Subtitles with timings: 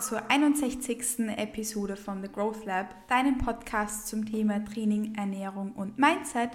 [0.00, 1.28] zur 61.
[1.36, 6.50] Episode von The Growth Lab, deinem Podcast zum Thema Training, Ernährung und Mindset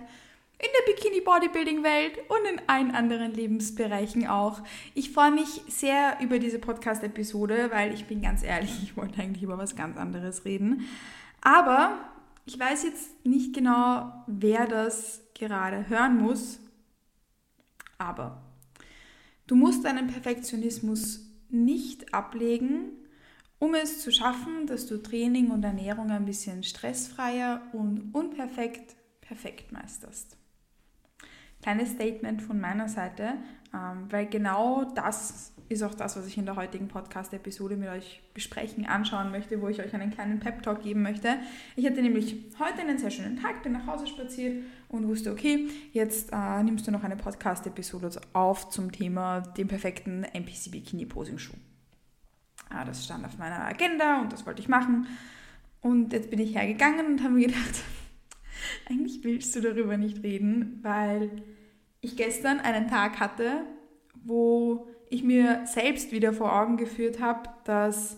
[0.60, 4.62] in der Bikini Bodybuilding Welt und in allen anderen Lebensbereichen auch.
[4.96, 9.22] Ich freue mich sehr über diese Podcast Episode, weil ich bin ganz ehrlich, ich wollte
[9.22, 10.88] eigentlich über was ganz anderes reden,
[11.42, 12.00] aber
[12.46, 16.60] ich weiß jetzt nicht genau, wer das gerade hören muss,
[17.98, 18.42] aber
[19.46, 22.92] du musst deinen Perfektionismus nicht ablegen,
[23.60, 29.72] um es zu schaffen, dass du Training und Ernährung ein bisschen stressfreier und unperfekt perfekt
[29.72, 30.38] meisterst.
[31.62, 33.34] Kleines Statement von meiner Seite,
[33.74, 38.22] ähm, weil genau das ist auch das, was ich in der heutigen Podcast-Episode mit euch
[38.34, 41.38] besprechen, anschauen möchte, wo ich euch einen kleinen Pep-Talk geben möchte.
[41.76, 45.68] Ich hatte nämlich heute einen sehr schönen Tag, bin nach Hause spaziert und wusste, okay,
[45.92, 51.38] jetzt äh, nimmst du noch eine Podcast-Episode auf zum Thema den perfekten NPC Bikini Posing
[51.38, 51.58] Schuh.
[52.70, 55.08] Ah, das stand auf meiner Agenda und das wollte ich machen.
[55.82, 57.84] Und jetzt bin ich hergegangen und habe mir gedacht,
[58.90, 61.44] eigentlich willst du darüber nicht reden, weil
[62.02, 63.64] ich gestern einen Tag hatte,
[64.24, 68.18] wo ich mir selbst wieder vor Augen geführt habe, dass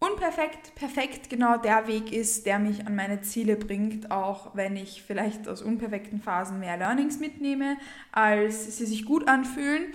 [0.00, 5.02] unperfekt, perfekt genau der Weg ist, der mich an meine Ziele bringt, auch wenn ich
[5.02, 7.76] vielleicht aus unperfekten Phasen mehr Learnings mitnehme,
[8.10, 9.92] als sie sich gut anfühlen,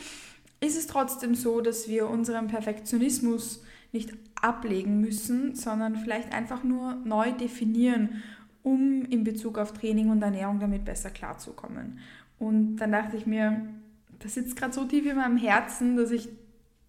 [0.59, 6.95] ist es trotzdem so, dass wir unseren Perfektionismus nicht ablegen müssen, sondern vielleicht einfach nur
[7.05, 8.23] neu definieren,
[8.63, 11.99] um in Bezug auf Training und Ernährung damit besser klarzukommen.
[12.39, 13.61] Und dann dachte ich mir,
[14.19, 16.29] das sitzt gerade so tief in meinem Herzen, dass ich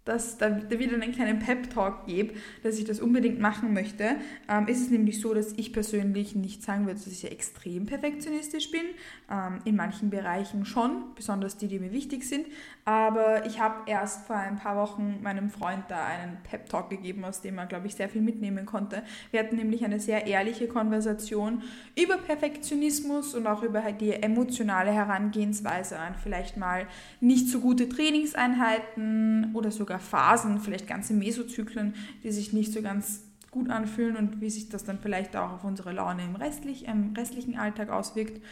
[0.06, 4.16] dass da, wieder einen kleinen Pep-Talk gebe, dass ich das unbedingt machen möchte,
[4.48, 8.70] ähm, ist es nämlich so, dass ich persönlich nicht sagen würde, dass ich extrem perfektionistisch
[8.70, 8.82] bin.
[9.28, 12.46] Ähm, in manchen Bereichen schon, besonders die, die mir wichtig sind.
[12.84, 17.40] Aber ich habe erst vor ein paar Wochen meinem Freund da einen Pep-Talk gegeben, aus
[17.40, 19.02] dem er, glaube ich, sehr viel mitnehmen konnte.
[19.32, 21.64] Wir hatten nämlich eine sehr ehrliche Konversation
[22.00, 26.86] über Perfektionismus und auch über die emotionale Herangehensweise an vielleicht mal
[27.20, 32.82] nicht so gute Trainingseinheiten oder sogar sogar Phasen, vielleicht ganze Mesozyklen, die sich nicht so
[32.82, 36.86] ganz gut anfühlen und wie sich das dann vielleicht auch auf unsere Laune im, restlich,
[36.86, 38.42] im restlichen Alltag auswirkt.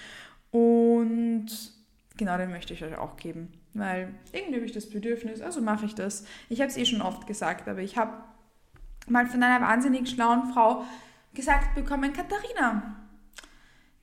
[0.50, 1.46] Und
[2.16, 5.86] genau den möchte ich euch auch geben, weil irgendwie habe ich das Bedürfnis, also mache
[5.86, 6.24] ich das.
[6.48, 8.12] Ich habe es eh schon oft gesagt, aber ich habe
[9.06, 10.84] mal von einer wahnsinnig schlauen Frau
[11.34, 12.96] gesagt bekommen, Katharina,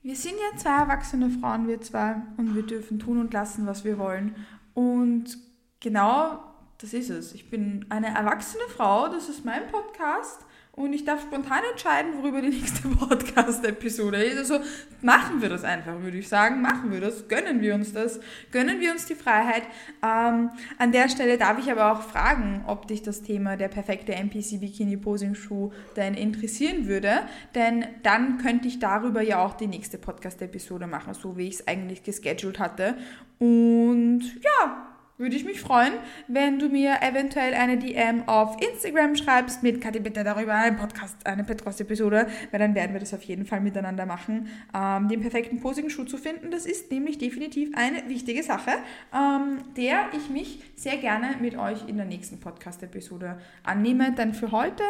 [0.02, 3.84] wir sind ja zwei erwachsene Frauen, wir zwei, und wir dürfen tun und lassen, was
[3.84, 4.34] wir wollen.
[4.74, 5.38] Und
[5.80, 6.51] genau
[6.82, 7.32] das ist es.
[7.32, 12.40] Ich bin eine erwachsene Frau, das ist mein Podcast und ich darf spontan entscheiden, worüber
[12.40, 14.38] die nächste Podcast-Episode ist.
[14.38, 14.64] Also
[15.00, 16.60] machen wir das einfach, würde ich sagen.
[16.60, 18.18] Machen wir das, gönnen wir uns das,
[18.50, 19.62] gönnen wir uns die Freiheit.
[20.02, 24.14] Ähm, an der Stelle darf ich aber auch fragen, ob dich das Thema der perfekte
[24.14, 27.20] NPC Bikini Posing Schuh denn interessieren würde,
[27.54, 31.68] denn dann könnte ich darüber ja auch die nächste Podcast-Episode machen, so wie ich es
[31.68, 32.96] eigentlich gescheduled hatte.
[33.38, 35.92] Und ja, würde ich mich freuen,
[36.26, 41.26] wenn du mir eventuell eine DM auf Instagram schreibst mit Kathi bitte darüber einen Podcast,
[41.26, 44.48] eine Podcast-Episode, weil dann werden wir das auf jeden Fall miteinander machen.
[44.74, 48.72] Ähm, den perfekten Posing-Schuh zu finden, das ist nämlich definitiv eine wichtige Sache,
[49.14, 54.12] ähm, der ich mich sehr gerne mit euch in der nächsten Podcast-Episode annehme.
[54.12, 54.82] Denn für heute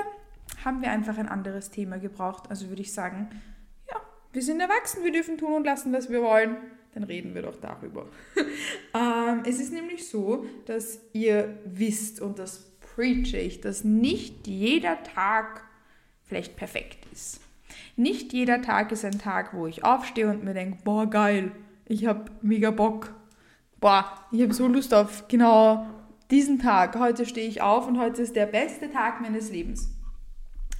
[0.65, 2.45] haben wir einfach ein anderes Thema gebraucht.
[2.49, 3.29] Also würde ich sagen,
[3.91, 3.97] ja,
[4.33, 6.57] wir sind erwachsen, wir dürfen tun und lassen, was wir wollen
[6.95, 8.07] dann reden wir doch darüber.
[8.95, 15.03] ähm, es ist nämlich so, dass ihr wisst, und das preache ich, dass nicht jeder
[15.03, 15.65] Tag
[16.25, 17.41] vielleicht perfekt ist.
[17.97, 21.53] Nicht jeder Tag ist ein Tag, wo ich aufstehe und mir denke, boah, geil,
[21.87, 23.15] ich habe mega Bock.
[23.81, 25.87] Boah, ich habe so Lust auf genau
[26.31, 26.99] diesen Tag.
[26.99, 29.91] Heute stehe ich auf und heute ist der beste Tag meines Lebens.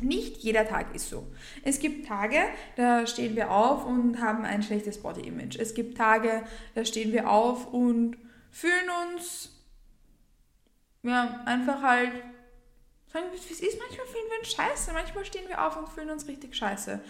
[0.03, 1.27] Nicht jeder Tag ist so.
[1.63, 2.39] Es gibt Tage,
[2.77, 5.57] da stehen wir auf und haben ein schlechtes Body Image.
[5.59, 6.43] Es gibt Tage,
[6.75, 8.17] da stehen wir auf und
[8.51, 9.51] fühlen uns
[11.03, 12.13] ja, einfach halt
[13.13, 13.79] sagen wir, wie es ist.
[13.79, 17.01] Manchmal fühlen wir uns scheiße, manchmal stehen wir auf und fühlen uns richtig scheiße.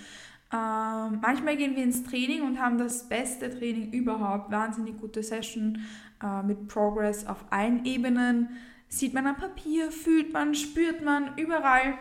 [0.53, 4.51] Ähm, manchmal gehen wir ins Training und haben das beste Training überhaupt.
[4.51, 5.85] Wahnsinnig gute Session
[6.23, 8.51] äh, mit Progress auf allen Ebenen.
[8.89, 11.95] Sieht man am Papier, fühlt man, spürt man überall.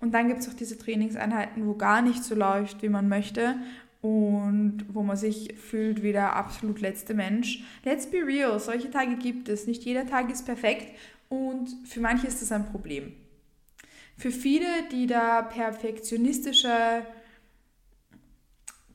[0.00, 3.56] Und dann gibt es auch diese Trainingseinheiten, wo gar nicht so läuft, wie man möchte
[4.02, 7.64] und wo man sich fühlt wie der absolut letzte Mensch.
[7.84, 9.66] Let's be real, solche Tage gibt es.
[9.66, 10.96] Nicht jeder Tag ist perfekt
[11.28, 13.14] und für manche ist das ein Problem.
[14.16, 17.04] Für viele, die da perfektionistische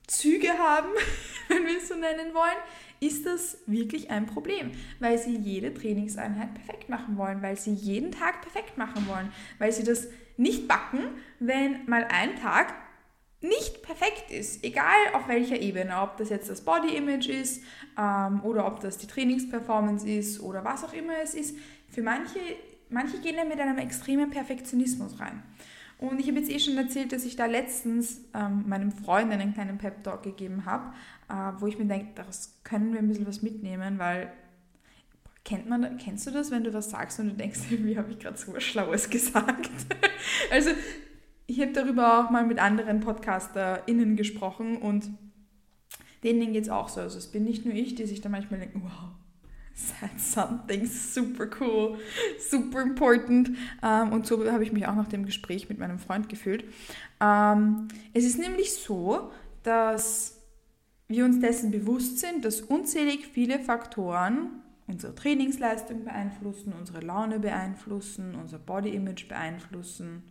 [0.07, 0.89] Züge haben,
[1.51, 2.57] wenn wir es so nennen wollen,
[3.00, 8.12] ist das wirklich ein Problem, weil sie jede Trainingseinheit perfekt machen wollen, weil sie jeden
[8.12, 10.07] Tag perfekt machen wollen, weil sie das
[10.38, 11.03] nicht backen,
[11.39, 12.74] wenn mal ein Tag
[13.42, 17.63] nicht perfekt ist, egal auf welcher Ebene, ob das jetzt das Body Image ist
[17.98, 21.57] ähm, oder ob das die Trainingsperformance ist oder was auch immer es ist.
[21.89, 22.39] Für manche,
[22.89, 25.42] manche gehen da mit einem extremen Perfektionismus rein.
[26.01, 29.53] Und ich habe jetzt eh schon erzählt, dass ich da letztens ähm, meinem Freund einen
[29.53, 30.94] kleinen Pep-Talk gegeben habe,
[31.30, 34.33] äh, wo ich mir denke, daraus können wir ein bisschen was mitnehmen, weil
[35.45, 38.18] kennt man, kennst du das, wenn du was sagst und du denkst, wie habe ich
[38.18, 39.69] gerade so was Schlaues gesagt?
[40.51, 40.71] also
[41.45, 45.07] ich habe darüber auch mal mit anderen PodcasterInnen gesprochen und
[46.24, 47.01] denen geht es auch so.
[47.01, 49.12] Also es bin nicht nur ich, die sich da manchmal denken, wow,
[49.74, 52.00] said something super cool,
[52.40, 53.52] super important.
[53.84, 56.64] Ähm, und so habe ich mich auch nach dem Gespräch mit meinem Freund gefühlt.
[57.20, 59.32] Ähm, es ist nämlich so,
[59.64, 60.38] dass
[61.08, 68.36] wir uns dessen bewusst sind, dass unzählig viele Faktoren unsere Trainingsleistung beeinflussen, unsere Laune beeinflussen,
[68.36, 70.24] unser Body Image beeinflussen,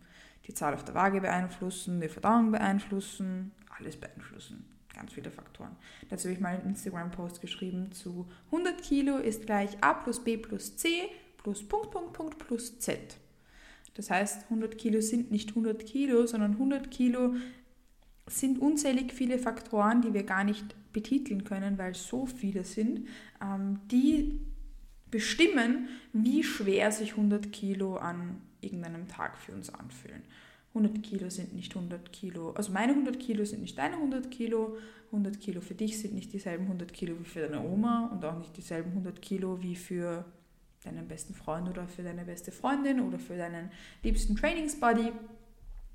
[0.46, 4.66] die Zahl auf der Waage beeinflussen, die Verdauung beeinflussen, alles beeinflussen.
[4.94, 5.76] Ganz viele Faktoren.
[6.08, 10.36] Dazu habe ich mal einen Instagram-Post geschrieben zu 100 Kilo ist gleich A plus B
[10.36, 11.08] plus C
[11.38, 13.16] plus Punkt, Punkt, Punkt plus Z.
[13.94, 17.34] Das heißt, 100 Kilo sind nicht 100 Kilo, sondern 100 Kilo
[18.26, 23.08] sind unzählig viele Faktoren, die wir gar nicht betiteln können, weil so viele sind,
[23.42, 24.40] ähm, die
[25.10, 30.22] bestimmen, wie schwer sich 100 Kilo an irgendeinem Tag für uns anfühlen.
[30.74, 34.76] 100 Kilo sind nicht 100 Kilo, also meine 100 Kilo sind nicht deine 100 Kilo,
[35.06, 38.38] 100 Kilo für dich sind nicht dieselben 100 Kilo wie für deine Oma und auch
[38.38, 40.24] nicht dieselben 100 Kilo wie für
[40.84, 43.70] deinen besten Freund oder für deine beste Freundin oder für deinen
[44.02, 45.12] liebsten Trainingsbuddy.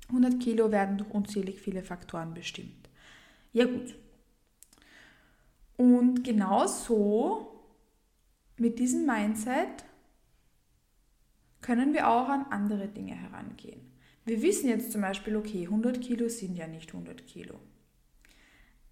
[0.08, 2.88] 100 Kilo werden durch unzählig viele Faktoren bestimmt.
[3.52, 3.96] Ja gut.
[5.76, 7.64] Und genau so
[8.58, 9.84] mit diesem Mindset
[11.60, 13.85] können wir auch an andere Dinge herangehen.
[14.26, 17.60] Wir wissen jetzt zum Beispiel, okay, 100 Kilo sind ja nicht 100 Kilo.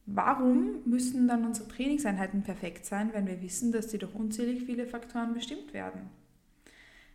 [0.06, 4.86] Warum müssen dann unsere Trainingseinheiten perfekt sein, wenn wir wissen, dass sie durch unzählig viele
[4.86, 6.02] Faktoren bestimmt werden?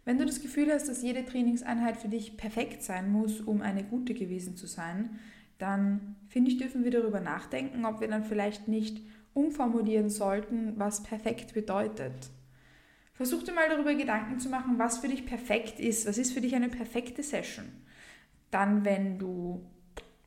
[0.04, 3.86] Wenn du das Gefühl hast, dass jede Trainingseinheit für dich perfekt sein muss, um eine
[3.86, 5.18] gute gewesen zu sein,
[5.58, 9.02] dann finde ich, dürfen wir darüber nachdenken, ob wir dann vielleicht nicht
[9.34, 12.32] umformulieren sollten, was perfekt bedeutet.
[13.14, 16.06] Versuch dir mal darüber Gedanken zu machen, was für dich perfekt ist.
[16.06, 17.66] Was ist für dich eine perfekte Session?
[18.52, 19.66] Dann, wenn du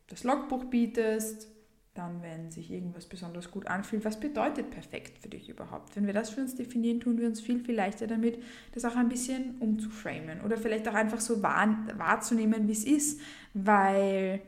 [0.09, 1.49] das Logbuch bietest,
[1.95, 5.95] dann, wenn sich irgendwas besonders gut anfühlt, was bedeutet perfekt für dich überhaupt?
[5.95, 8.43] Wenn wir das für uns definieren, tun wir uns viel, viel leichter damit,
[8.73, 13.21] das auch ein bisschen umzuframen oder vielleicht auch einfach so wahr, wahrzunehmen, wie es ist,
[13.53, 14.41] weil,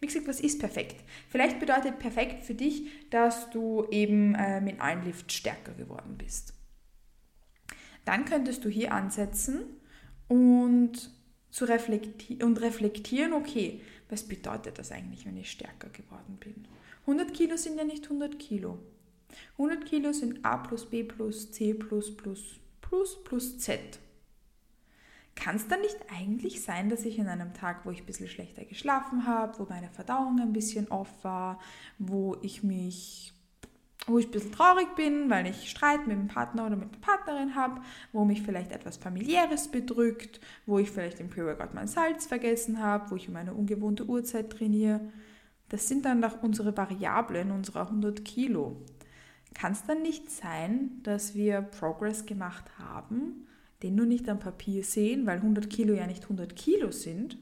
[0.00, 1.02] wie gesagt, was ist perfekt?
[1.28, 6.52] Vielleicht bedeutet perfekt für dich, dass du eben äh, mit allen Lift stärker geworden bist
[8.04, 9.62] dann könntest du hier ansetzen
[10.28, 11.10] und,
[11.50, 16.66] zu reflekti und reflektieren, okay, was bedeutet das eigentlich, wenn ich stärker geworden bin?
[17.02, 18.78] 100 Kilo sind ja nicht 100 Kilo.
[19.52, 23.98] 100 Kilo sind A plus B plus C plus plus plus plus Z.
[25.34, 28.28] Kann es dann nicht eigentlich sein, dass ich in einem Tag, wo ich ein bisschen
[28.28, 31.60] schlechter geschlafen habe, wo meine Verdauung ein bisschen off war,
[31.98, 33.32] wo ich mich
[34.10, 37.00] wo ich ein bisschen traurig bin, weil ich Streit mit dem Partner oder mit der
[37.00, 37.80] Partnerin habe,
[38.12, 43.10] wo mich vielleicht etwas familiäres bedrückt, wo ich vielleicht im Pre-Workout mein Salz vergessen habe,
[43.10, 45.00] wo ich um eine ungewohnte Uhrzeit trainiere.
[45.68, 48.82] Das sind dann doch unsere Variablen unserer 100 Kilo.
[49.54, 53.46] Kann es dann nicht sein, dass wir Progress gemacht haben,
[53.82, 57.38] den nur nicht am Papier sehen, weil 100 Kilo ja nicht 100 Kilo sind?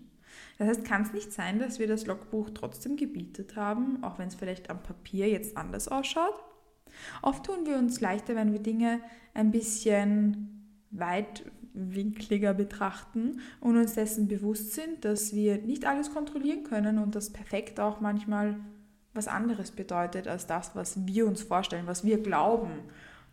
[0.59, 4.29] Das heißt, kann es nicht sein, dass wir das Logbuch trotzdem gebietet haben, auch wenn
[4.29, 6.48] es vielleicht am Papier jetzt anders ausschaut?
[7.23, 9.01] Oft tun wir uns leichter, wenn wir Dinge
[9.35, 16.99] ein bisschen weitwinkliger betrachten und uns dessen bewusst sind, dass wir nicht alles kontrollieren können
[16.99, 18.57] und dass perfekt auch manchmal
[19.15, 22.71] was anderes bedeutet als das, was wir uns vorstellen, was wir glauben.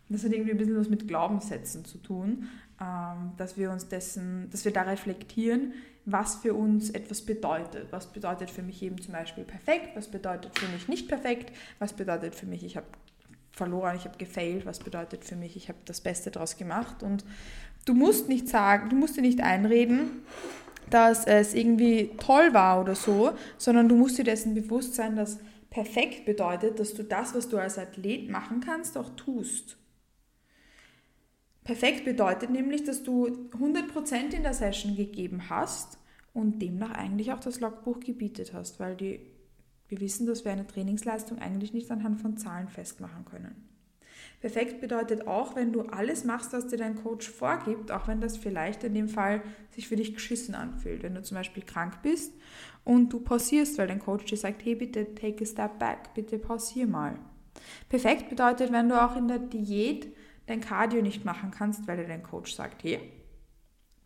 [0.08, 2.48] Das hat irgendwie ein bisschen was mit Glaubenssätzen zu tun,
[2.80, 5.72] ähm, dass wir uns dessen, dass wir da reflektieren,
[6.04, 7.88] was für uns etwas bedeutet.
[7.90, 11.92] Was bedeutet für mich eben zum Beispiel perfekt, was bedeutet für mich nicht perfekt, was
[11.92, 12.86] bedeutet für mich, ich habe
[13.56, 17.02] verloren, ich habe gefailt, was bedeutet für mich, ich habe das Beste daraus gemacht.
[17.02, 17.24] Und
[17.86, 20.22] du musst nicht sagen, du musst dir nicht einreden,
[20.90, 25.38] dass es irgendwie toll war oder so, sondern du musst dir dessen bewusst sein, dass
[25.70, 29.78] perfekt bedeutet, dass du das, was du als Athlet machen kannst, auch tust.
[31.64, 35.98] Perfekt bedeutet nämlich, dass du 100% in der Session gegeben hast
[36.34, 39.20] und demnach eigentlich auch das Logbuch gebietet hast, weil die
[39.88, 43.66] wir wissen, dass wir eine Trainingsleistung eigentlich nicht anhand von Zahlen festmachen können.
[44.40, 48.36] Perfekt bedeutet auch, wenn du alles machst, was dir dein Coach vorgibt, auch wenn das
[48.36, 51.02] vielleicht in dem Fall sich für dich geschissen anfühlt.
[51.02, 52.34] Wenn du zum Beispiel krank bist
[52.84, 56.38] und du pausierst, weil dein Coach dir sagt, hey, bitte take a step back, bitte
[56.38, 57.18] pausier mal.
[57.88, 60.14] Perfekt bedeutet, wenn du auch in der Diät
[60.46, 63.00] dein Cardio nicht machen kannst, weil dir dein Coach sagt, hey,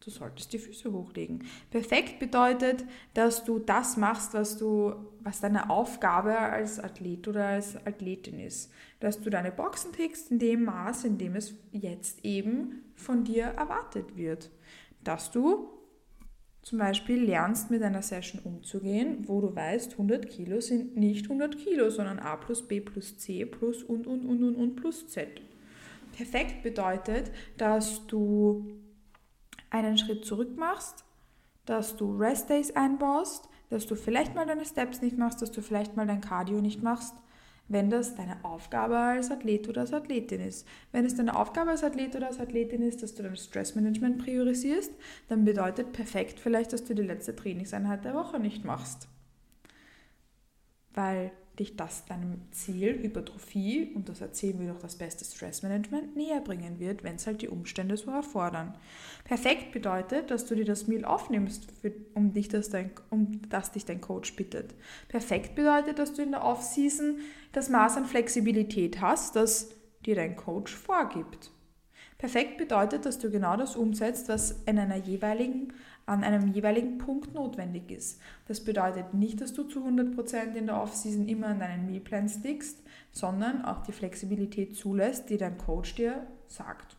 [0.00, 1.44] du solltest die Füße hochlegen.
[1.70, 7.76] Perfekt bedeutet, dass du das machst, was du, was deine Aufgabe als Athlet oder als
[7.86, 8.72] Athletin ist.
[9.00, 13.44] Dass du deine Boxen tickst in dem Maß, in dem es jetzt eben von dir
[13.44, 14.50] erwartet wird.
[15.04, 15.68] Dass du
[16.62, 21.56] zum Beispiel lernst, mit einer Session umzugehen, wo du weißt, 100 Kilo sind nicht 100
[21.56, 25.40] Kilo, sondern A plus B plus C plus und, und, und, und, und plus Z.
[26.12, 28.66] Perfekt bedeutet, dass du
[29.70, 31.04] einen Schritt zurück machst,
[31.64, 35.62] dass du Rest Days einbaust, dass du vielleicht mal deine Steps nicht machst, dass du
[35.62, 37.14] vielleicht mal dein Cardio nicht machst,
[37.68, 40.66] wenn das deine Aufgabe als Athlet oder als Athletin ist.
[40.90, 44.92] Wenn es deine Aufgabe als Athlet oder als Athletin ist, dass du dein Stressmanagement priorisierst,
[45.28, 49.06] dann bedeutet perfekt vielleicht, dass du die letzte Trainingseinheit der Woche nicht machst.
[50.92, 56.40] Weil dich das deinem Ziel Hypertrophie, und das erzählen wir durch das beste Stressmanagement, näher
[56.40, 58.74] bringen wird, wenn es halt die Umstände so erfordern.
[59.24, 63.70] Perfekt bedeutet, dass du dir das Meal aufnimmst, für, um, dich das dein, um das
[63.70, 64.74] dich dein Coach bittet.
[65.08, 67.18] Perfekt bedeutet, dass du in der Off-Season
[67.52, 69.70] das Maß an Flexibilität hast, das
[70.04, 71.52] dir dein Coach vorgibt.
[72.20, 75.72] Perfekt bedeutet, dass du genau das umsetzt, was in einer jeweiligen
[76.10, 78.20] an einem jeweiligen Punkt notwendig ist.
[78.48, 82.82] Das bedeutet nicht, dass du zu 100% in der Off-Season immer an deinen Mealplan stickst,
[83.12, 86.96] sondern auch die Flexibilität zulässt, die dein Coach dir sagt.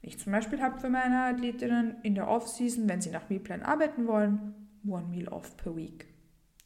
[0.00, 4.06] Ich zum Beispiel habe für meine Athletinnen in der Off-Season, wenn sie nach Mealplan arbeiten
[4.06, 4.54] wollen,
[4.86, 6.06] one Meal off per week.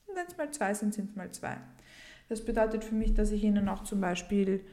[0.06, 1.56] Und wenn es mal zwei sind, sind es mal zwei.
[2.28, 4.64] Das bedeutet für mich, dass ich ihnen auch zum Beispiel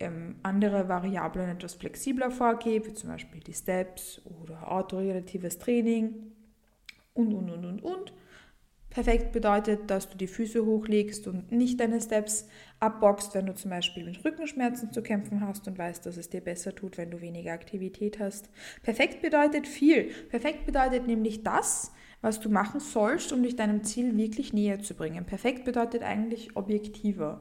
[0.00, 6.32] ähm, andere Variablen etwas flexibler vorgebe, wie zum Beispiel die Steps oder autoregulatives Training
[7.14, 8.12] und, und, und, und, und.
[8.90, 12.48] Perfekt bedeutet, dass du die Füße hochlegst und nicht deine Steps
[12.80, 16.40] abboxst, wenn du zum Beispiel mit Rückenschmerzen zu kämpfen hast und weißt, dass es dir
[16.40, 18.50] besser tut, wenn du weniger Aktivität hast.
[18.82, 20.10] Perfekt bedeutet viel.
[20.28, 24.94] Perfekt bedeutet nämlich das, was du machen sollst, um dich deinem Ziel wirklich näher zu
[24.94, 25.24] bringen.
[25.24, 27.40] Perfekt bedeutet eigentlich objektiver.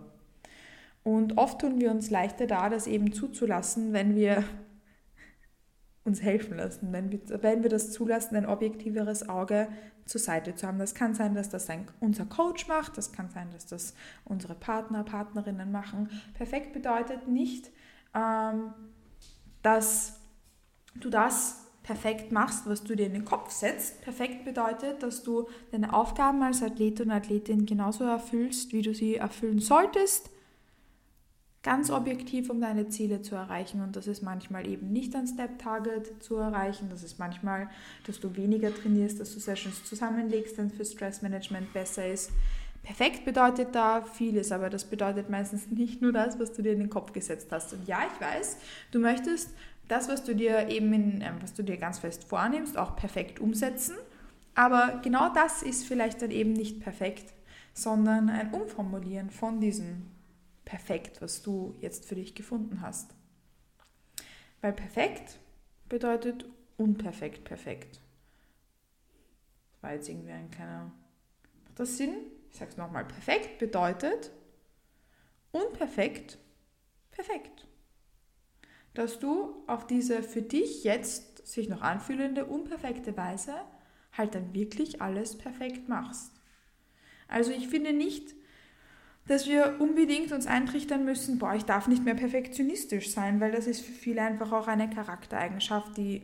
[1.03, 4.43] Und oft tun wir uns leichter da, das eben zuzulassen, wenn wir
[6.03, 9.67] uns helfen lassen, wenn wir, wenn wir das zulassen, ein objektiveres Auge
[10.05, 10.79] zur Seite zu haben.
[10.79, 13.93] Das kann sein, dass das ein, unser Coach macht, das kann sein, dass das
[14.25, 16.09] unsere Partner, Partnerinnen machen.
[16.33, 17.69] Perfekt bedeutet nicht,
[18.15, 18.73] ähm,
[19.61, 20.19] dass
[20.95, 24.01] du das perfekt machst, was du dir in den Kopf setzt.
[24.01, 29.15] Perfekt bedeutet, dass du deine Aufgaben als Athlet und Athletin genauso erfüllst, wie du sie
[29.15, 30.29] erfüllen solltest
[31.69, 33.83] ganz objektiv, um deine Ziele zu erreichen.
[33.83, 36.87] Und das ist manchmal eben nicht ein Step-Target zu erreichen.
[36.89, 37.69] Das ist manchmal,
[38.07, 42.31] dass du weniger trainierst, dass du Sessions zusammenlegst, dann für Stressmanagement besser ist.
[42.81, 46.79] Perfekt bedeutet da vieles, aber das bedeutet meistens nicht nur das, was du dir in
[46.79, 47.71] den Kopf gesetzt hast.
[47.71, 48.57] Und ja, ich weiß,
[48.89, 49.51] du möchtest
[49.87, 53.39] das, was du dir eben in, ähm, was du dir ganz fest vornimmst, auch perfekt
[53.39, 53.93] umsetzen.
[54.55, 57.31] Aber genau das ist vielleicht dann eben nicht perfekt,
[57.75, 60.07] sondern ein Umformulieren von diesem
[60.69, 63.15] perfekt, was du jetzt für dich gefunden hast.
[64.61, 65.39] Weil perfekt
[65.89, 66.45] bedeutet
[66.77, 67.99] unperfekt perfekt.
[69.71, 70.91] Das war jetzt irgendwie ein kleiner.
[71.65, 72.13] Macht das Sinn?
[72.51, 73.03] Ich sage es nochmal.
[73.05, 74.31] Perfekt bedeutet
[75.51, 76.37] unperfekt
[77.09, 77.67] perfekt.
[78.93, 83.55] Dass du auf diese für dich jetzt sich noch anfühlende unperfekte Weise
[84.11, 86.31] halt dann wirklich alles perfekt machst.
[87.27, 88.35] Also ich finde nicht,
[89.29, 93.67] dass wir unbedingt uns eintrichtern müssen, boah, ich darf nicht mehr perfektionistisch sein, weil das
[93.67, 96.23] ist für viele einfach auch eine Charaktereigenschaft, die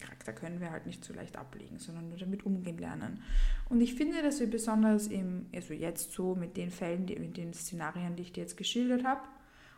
[0.00, 3.22] Charakter können wir halt nicht so leicht ablegen, sondern nur damit umgehen lernen.
[3.68, 7.36] Und ich finde, dass wir besonders im, also jetzt so mit den Fällen, die, mit
[7.36, 9.20] den Szenarien, die ich dir jetzt geschildert habe,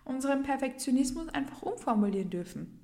[0.05, 2.79] unseren Perfektionismus einfach umformulieren dürfen.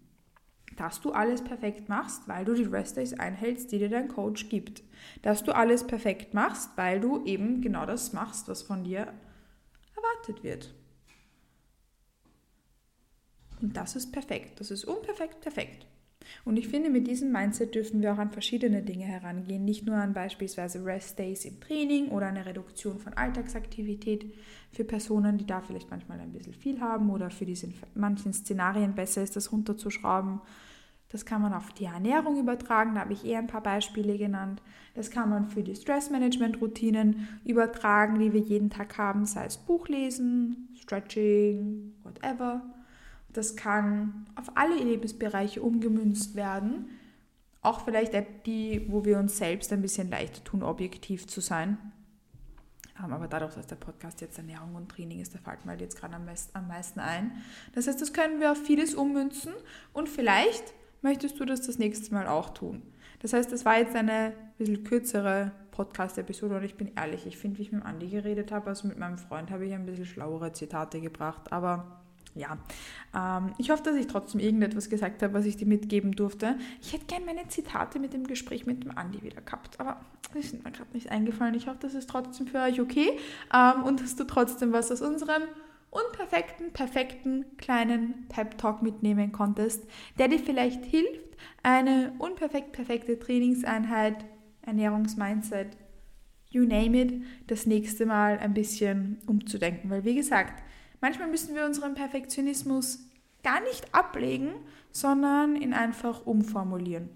[0.76, 4.50] Dass du alles perfekt machst, weil du die Rest Days einhältst, die dir dein Coach
[4.50, 4.82] gibt.
[5.22, 9.14] Dass du alles perfekt machst, weil du eben genau das machst, was von dir
[10.08, 10.74] erwartet wird.
[13.60, 14.60] Und das ist perfekt.
[14.60, 15.86] Das ist unperfekt perfekt.
[16.44, 19.96] Und ich finde, mit diesem Mindset dürfen wir auch an verschiedene Dinge herangehen, nicht nur
[19.96, 24.34] an beispielsweise Rest Days im Training oder eine Reduktion von Alltagsaktivität
[24.70, 28.34] für Personen, die da vielleicht manchmal ein bisschen viel haben oder für die in manchen
[28.34, 30.40] Szenarien besser ist, das runterzuschrauben
[31.10, 34.60] das kann man auf die Ernährung übertragen, da habe ich eher ein paar Beispiele genannt.
[34.94, 40.68] Das kann man für die Stressmanagement-Routinen übertragen, die wir jeden Tag haben, sei es Buchlesen,
[40.74, 42.62] Stretching, whatever.
[43.32, 46.90] Das kann auf alle Lebensbereiche umgemünzt werden.
[47.62, 48.12] Auch vielleicht
[48.46, 51.78] die, wo wir uns selbst ein bisschen leichter tun, objektiv zu sein.
[53.02, 55.80] Ähm, aber dadurch, dass der Podcast jetzt Ernährung und Training ist, da fällt mir halt
[55.80, 57.42] jetzt gerade am meisten ein.
[57.74, 59.52] Das heißt, das können wir auf vieles ummünzen
[59.92, 62.82] und vielleicht möchtest du das das nächste Mal auch tun.
[63.20, 67.58] Das heißt, das war jetzt eine bisschen kürzere Podcast-Episode und ich bin ehrlich, ich finde,
[67.58, 70.52] wie ich mit Andi geredet habe, also mit meinem Freund, habe ich ein bisschen schlauere
[70.52, 72.00] Zitate gebracht, aber
[72.34, 72.58] ja,
[73.14, 76.56] ähm, ich hoffe, dass ich trotzdem irgendetwas gesagt habe, was ich dir mitgeben durfte.
[76.80, 80.00] Ich hätte gerne meine Zitate mit dem Gespräch mit dem Andi wieder gehabt, aber
[80.34, 81.54] die sind mir gerade nicht eingefallen.
[81.54, 83.10] Ich hoffe, das ist trotzdem für euch okay
[83.54, 85.42] ähm, und dass du trotzdem was aus unserem
[85.90, 89.86] unperfekten, perfekten kleinen Pep-Talk mitnehmen konntest,
[90.18, 94.24] der dir vielleicht hilft, eine unperfekt perfekte Trainingseinheit,
[94.62, 95.76] Ernährungsmindset,
[96.50, 99.90] you name it, das nächste Mal ein bisschen umzudenken.
[99.90, 100.62] Weil wie gesagt,
[101.00, 103.00] manchmal müssen wir unseren Perfektionismus
[103.42, 104.50] gar nicht ablegen,
[104.90, 107.08] sondern ihn einfach umformulieren.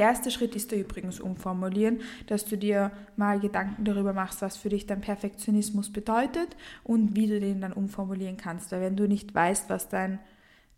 [0.00, 4.56] Der erste Schritt ist da übrigens umformulieren, dass du dir mal Gedanken darüber machst, was
[4.56, 8.72] für dich dein Perfektionismus bedeutet und wie du den dann umformulieren kannst.
[8.72, 10.18] Weil wenn du nicht weißt, was dein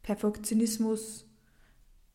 [0.02, 1.24] Perfektionismus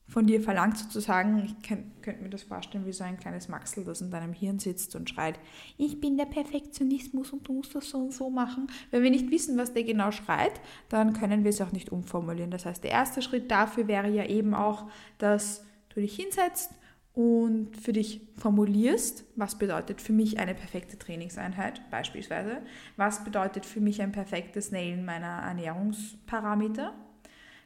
[0.09, 4.01] von dir verlangt sozusagen, ich könnte mir das vorstellen wie so ein kleines Maxel, das
[4.01, 5.39] in deinem Hirn sitzt und schreit,
[5.77, 8.67] ich bin der Perfektionismus und du musst das so und so machen.
[8.91, 10.59] Wenn wir nicht wissen, was der genau schreit,
[10.89, 12.51] dann können wir es auch nicht umformulieren.
[12.51, 16.71] Das heißt, der erste Schritt dafür wäre ja eben auch, dass du dich hinsetzt
[17.17, 22.61] und für dich formulierst, was bedeutet für mich eine perfekte Trainingseinheit beispielsweise,
[22.95, 26.93] was bedeutet für mich ein perfektes Nailen meiner Ernährungsparameter,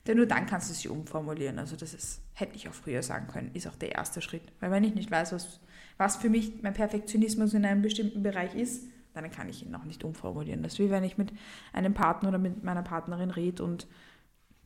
[0.08, 1.60] denn nur dann kannst du sie umformulieren.
[1.60, 4.44] Also das ist, hätte ich auch früher sagen können, ist auch der erste Schritt.
[4.62, 5.60] Weil wenn ich nicht weiß, was,
[5.98, 9.84] was für mich mein Perfektionismus in einem bestimmten Bereich ist, dann kann ich ihn noch
[9.84, 10.64] nicht umformulieren.
[10.64, 11.34] Das ist wie wenn ich mit
[11.74, 13.86] einem Partner oder mit meiner Partnerin rede und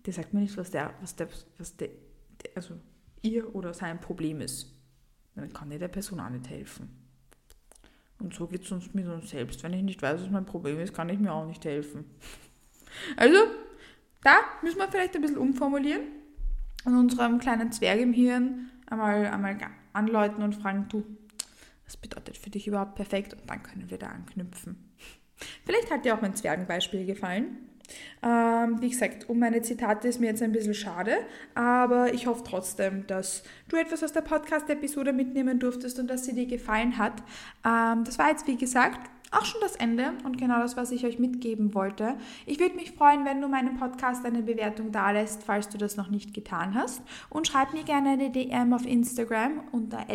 [0.05, 1.89] der sagt mir nicht, was der, was der, was der,
[2.53, 2.75] also
[3.23, 4.74] ihr oder sein Problem ist
[5.36, 6.89] dann kann ich der Person auch nicht helfen.
[8.19, 9.62] Und so geht es uns mit uns selbst.
[9.63, 12.06] Wenn ich nicht weiß, was mein Problem ist, kann ich mir auch nicht helfen.
[13.17, 13.38] Also,
[14.24, 16.04] da müssen wir vielleicht ein bisschen umformulieren
[16.86, 19.58] und unserem kleinen Zwerg im Hirn einmal, einmal
[19.93, 21.04] anläuten und fragen, du,
[21.86, 23.34] was bedeutet für dich überhaupt perfekt?
[23.34, 24.78] Und dann können wir da anknüpfen.
[25.65, 27.58] Vielleicht hat dir auch mein Zwergenbeispiel gefallen.
[28.23, 31.17] Ähm, wie gesagt, um meine Zitate ist mir jetzt ein bisschen schade,
[31.53, 36.34] aber ich hoffe trotzdem, dass du etwas aus der Podcast-Episode mitnehmen durftest und dass sie
[36.34, 37.23] dir gefallen hat.
[37.65, 41.05] Ähm, das war jetzt, wie gesagt, auch schon das Ende und genau das, was ich
[41.05, 42.15] euch mitgeben wollte.
[42.45, 46.10] Ich würde mich freuen, wenn du meinem Podcast eine Bewertung dalässt, falls du das noch
[46.10, 47.01] nicht getan hast.
[47.29, 50.05] Und schreib mir gerne eine DM auf Instagram unter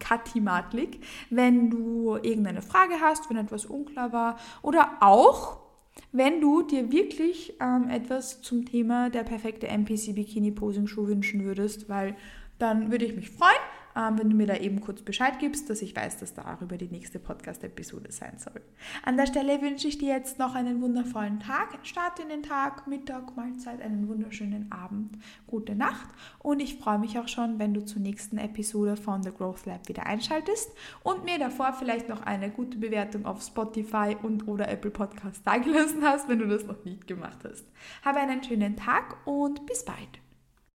[0.00, 1.00] katimatlik,
[1.30, 5.69] wenn du irgendeine Frage hast, wenn etwas unklar war oder auch
[6.12, 11.44] wenn du dir wirklich ähm, etwas zum Thema der perfekte MPC Bikini Posing Schuh wünschen
[11.44, 12.16] würdest, weil
[12.58, 13.50] dann würde ich mich freuen,
[13.94, 17.18] wenn du mir da eben kurz Bescheid gibst, dass ich weiß, dass darüber die nächste
[17.18, 18.60] Podcast-Episode sein soll.
[19.04, 22.86] An der Stelle wünsche ich dir jetzt noch einen wundervollen Tag, Start in den Tag,
[22.86, 27.84] Mittag, Mahlzeit, einen wunderschönen Abend, gute Nacht und ich freue mich auch schon, wenn du
[27.84, 30.70] zur nächsten Episode von The Growth Lab wieder einschaltest
[31.02, 36.02] und mir davor vielleicht noch eine gute Bewertung auf Spotify und oder Apple Podcast dagelassen
[36.02, 37.64] hast, wenn du das noch nicht gemacht hast.
[38.04, 40.19] Habe einen schönen Tag und bis bald.